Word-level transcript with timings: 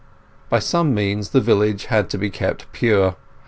By 0.49 0.57
some 0.57 0.95
means 0.95 1.29
the 1.29 1.39
village 1.41 1.85
had 1.85 2.09
to 2.09 2.17
be 2.17 2.31
kept 2.31 2.71
pure. 2.71 3.17